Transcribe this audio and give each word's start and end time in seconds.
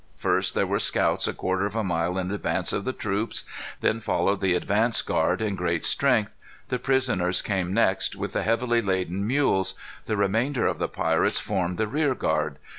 First 0.17 0.55
there 0.55 0.65
were 0.65 0.79
scouts 0.79 1.27
a 1.27 1.33
quarter 1.33 1.67
of 1.67 1.75
a 1.75 1.83
mile 1.83 2.17
in 2.17 2.31
advance 2.31 2.73
of 2.73 2.85
the 2.85 2.91
troops. 2.91 3.43
Then 3.81 3.99
followed 3.99 4.41
the 4.41 4.55
advance 4.55 4.99
guard 5.03 5.43
in 5.43 5.53
great 5.55 5.85
strength. 5.85 6.33
The 6.69 6.79
prisoners 6.79 7.43
came 7.43 7.71
next, 7.71 8.15
with 8.15 8.33
the 8.33 8.41
heavily 8.41 8.81
laden 8.81 9.27
mules. 9.27 9.75
The 10.07 10.17
remainder 10.17 10.65
of 10.65 10.79
the 10.79 10.89
pirates 10.89 11.37
formed 11.37 11.77
the 11.77 11.85
rear 11.87 12.15
guard. 12.15 12.57